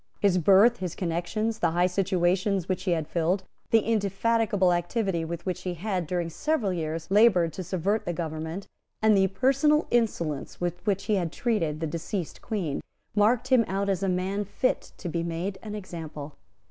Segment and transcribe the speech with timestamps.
[0.19, 5.45] His birth, his connections, the high situations which he had filled, the indefatigable activity with
[5.45, 8.67] which he had, during several years, laboured to subvert the government,
[8.99, 12.81] and the personal insolence with which he had treated the deceased Queen,
[13.15, 16.33] marked him out as a man fit to be made an example.